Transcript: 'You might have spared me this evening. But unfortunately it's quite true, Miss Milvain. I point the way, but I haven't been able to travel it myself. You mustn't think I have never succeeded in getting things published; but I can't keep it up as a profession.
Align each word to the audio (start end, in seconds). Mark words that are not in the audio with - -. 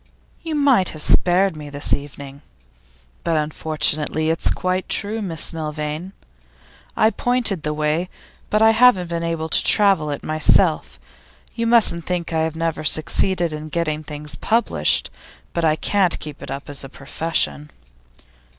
'You 0.41 0.55
might 0.55 0.89
have 0.97 1.01
spared 1.03 1.55
me 1.55 1.69
this 1.69 1.93
evening. 1.93 2.41
But 3.23 3.37
unfortunately 3.37 4.31
it's 4.31 4.49
quite 4.49 4.89
true, 4.89 5.21
Miss 5.21 5.53
Milvain. 5.53 6.13
I 6.97 7.11
point 7.11 7.61
the 7.61 7.71
way, 7.75 8.09
but 8.49 8.63
I 8.63 8.71
haven't 8.71 9.09
been 9.11 9.21
able 9.21 9.47
to 9.49 9.63
travel 9.63 10.09
it 10.09 10.23
myself. 10.23 10.99
You 11.53 11.67
mustn't 11.67 12.05
think 12.07 12.33
I 12.33 12.39
have 12.41 12.55
never 12.55 12.83
succeeded 12.83 13.53
in 13.53 13.69
getting 13.69 14.01
things 14.01 14.33
published; 14.33 15.11
but 15.53 15.63
I 15.63 15.75
can't 15.75 16.17
keep 16.17 16.41
it 16.41 16.49
up 16.49 16.67
as 16.67 16.83
a 16.83 16.89
profession. 16.89 17.69